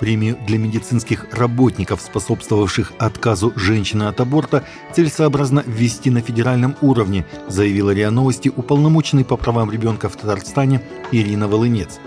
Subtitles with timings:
[0.00, 4.64] Премию для медицинских работников, способствовавших отказу женщины от аборта,
[4.94, 10.80] целесообразно ввести на федеральном уровне, заявила РИА Новости уполномоченный по правам ребенка в Татарстане
[11.12, 12.00] Ирина Волынец.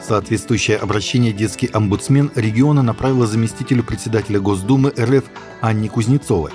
[0.00, 5.24] Соответствующее обращение детский омбудсмен региона направила заместителю председателя Госдумы РФ
[5.60, 6.50] Анне Кузнецовой.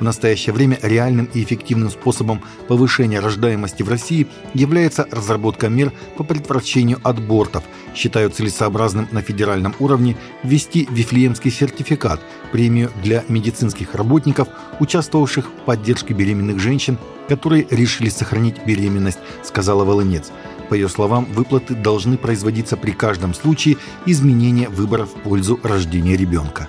[0.00, 6.24] В настоящее время реальным и эффективным способом повышения рождаемости в России является разработка мер по
[6.24, 7.64] предотвращению абортов.
[7.94, 14.48] Считают целесообразным на федеральном уровне ввести Вифлеемский сертификат, премию для медицинских работников,
[14.80, 16.96] участвовавших в поддержке беременных женщин,
[17.28, 20.32] которые решили сохранить беременность, сказала Волынец.
[20.70, 26.68] По ее словам, выплаты должны производиться при каждом случае изменения выбора в пользу рождения ребенка.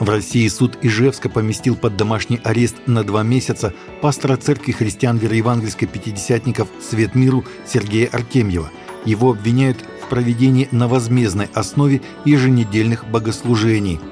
[0.00, 5.88] В России суд Ижевска поместил под домашний арест на два месяца пастора церкви христиан вероевангельской
[5.88, 8.70] пятидесятников «Свет миру» Сергея Артемьева.
[9.04, 13.98] Его обвиняют в проведении на возмездной основе еженедельных богослужений–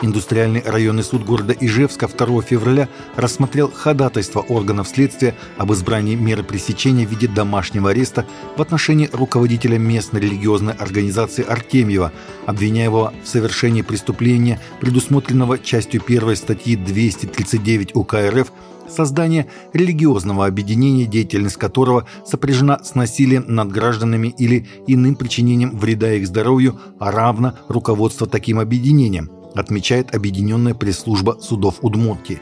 [0.00, 7.04] Индустриальный районный суд города Ижевска 2 февраля рассмотрел ходатайство органов следствия об избрании меры пресечения
[7.04, 8.24] в виде домашнего ареста
[8.56, 12.12] в отношении руководителя местной религиозной организации Артемьева,
[12.46, 18.52] обвиняемого в совершении преступления, предусмотренного частью 1 статьи 239 УК РФ
[18.88, 26.26] создание религиозного объединения, деятельность которого сопряжена с насилием над гражданами или иным причинением вреда их
[26.26, 32.40] здоровью, а равно руководство таким объединением– отмечает Объединенная пресс-служба судов Удмуртии.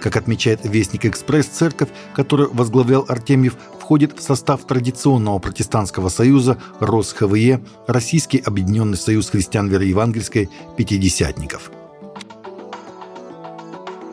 [0.00, 7.60] Как отмечает Вестник Экспресс, церковь, которую возглавлял Артемьев, входит в состав традиционного протестантского союза РосХВЕ,
[7.86, 11.70] Российский Объединенный Союз Христиан Вероевангельской Пятидесятников.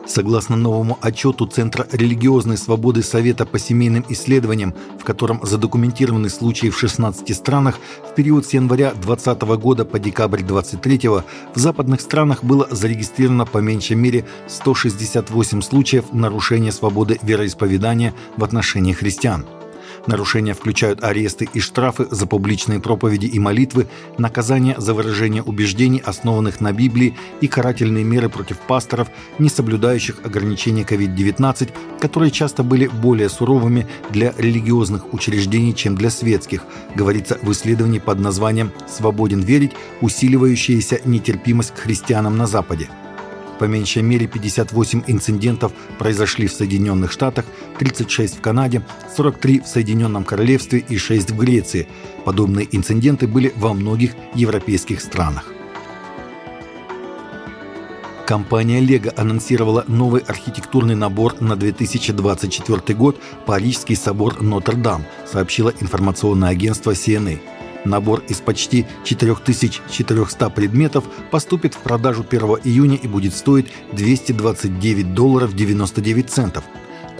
[0.08, 6.78] Согласно новому отчету Центра религиозной свободы Совета по семейным исследованиям, в котором задокументированы случаи в
[6.78, 7.78] 16 странах,
[8.10, 13.58] в период с января 2020 года по декабрь 2023 в западных странах было зарегистрировано по
[13.58, 19.44] меньшей мере 168 случаев нарушения свободы вероисповедания в отношении христиан–
[20.08, 26.62] Нарушения включают аресты и штрафы за публичные проповеди и молитвы, наказания за выражение убеждений, основанных
[26.62, 29.08] на Библии, и карательные меры против пасторов,
[29.38, 31.70] не соблюдающих ограничения COVID-19,
[32.00, 36.62] которые часто были более суровыми для религиозных учреждений, чем для светских,
[36.94, 39.72] говорится в исследовании под названием «Свободен верить.
[40.00, 42.88] Усиливающаяся нетерпимость к христианам на Западе».
[43.58, 47.44] По меньшей мере 58 инцидентов произошли в Соединенных Штатах,
[47.78, 48.82] 36 в Канаде,
[49.16, 51.88] 43 в Соединенном Королевстве и 6 в Греции.
[52.24, 55.52] Подобные инциденты были во многих европейских странах.
[58.28, 66.90] Компания Lego анонсировала новый архитектурный набор на 2024 год «Парижский собор Нотр-Дам», сообщило информационное агентство
[66.90, 67.40] CNA.
[67.84, 75.54] Набор из почти 4400 предметов поступит в продажу 1 июня и будет стоить 229 долларов
[75.54, 76.64] 99 центов.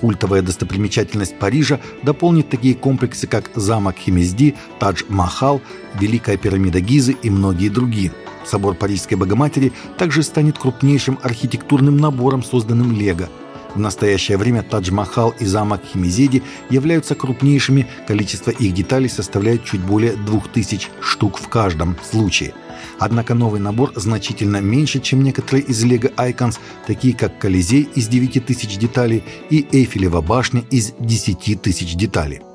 [0.00, 5.60] Культовая достопримечательность Парижа дополнит такие комплексы, как замок Химезди, Тадж-Махал,
[5.98, 8.12] Великая пирамида Гизы и многие другие.
[8.44, 13.28] Собор Парижской Богоматери также станет крупнейшим архитектурным набором, созданным Лего–
[13.78, 20.14] в настоящее время Тадж-Махал и замок Химизеди являются крупнейшими, количество их деталей составляет чуть более
[20.14, 22.54] 2000 штук в каждом случае.
[22.98, 28.76] Однако новый набор значительно меньше, чем некоторые из Lego Icons, такие как Колизей из 9000
[28.78, 32.47] деталей и Эйфелева башня из 10 тысяч деталей.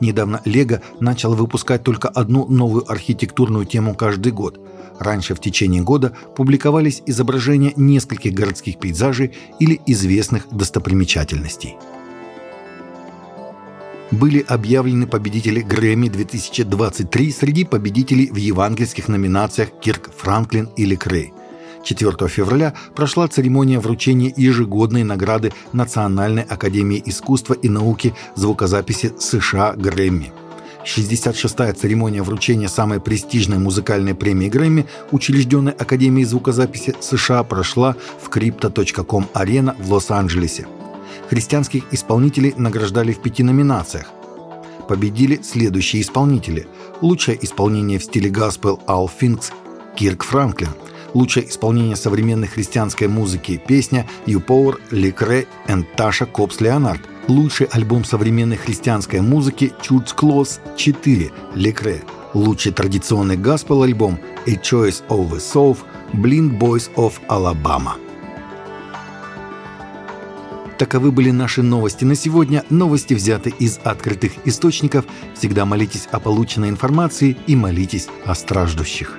[0.00, 4.60] Недавно Лего начал выпускать только одну новую архитектурную тему каждый год–
[4.98, 11.76] Раньше в течение года публиковались изображения нескольких городских пейзажей или известных достопримечательностей.
[14.10, 21.32] Были объявлены победители Грэмми 2023 среди победителей в евангельских номинациях Кирк Франклин или Крей.
[21.84, 30.32] 4 февраля прошла церемония вручения ежегодной награды Национальной академии искусства и науки звукозаписи США Грэмми.
[30.84, 39.26] 66-я церемония вручения самой престижной музыкальной премии Грэмми, учрежденной Академией звукозаписи США, прошла в Crypto.com
[39.32, 40.66] Арена в Лос-Анджелесе.
[41.30, 44.10] Христианских исполнителей награждали в пяти номинациях.
[44.88, 46.66] Победили следующие исполнители.
[47.00, 49.52] Лучшее исполнение в стиле госпел Ал Финкс
[49.96, 50.70] Кирк Франклин.
[51.14, 58.04] Лучшее исполнение современной христианской музыки песня «You Power» Лекре и Таша Копс Леонард– Лучший альбом
[58.04, 62.02] современной христианской музыки Church Close 4 Лекре.
[62.34, 65.78] Лучший традиционный гаспел-альбом A Choice of the Soul
[66.12, 67.94] Blind Boys of Alabama.
[70.76, 72.62] Таковы были наши новости на сегодня.
[72.68, 75.06] Новости взяты из открытых источников.
[75.34, 79.18] Всегда молитесь о полученной информации и молитесь о страждущих.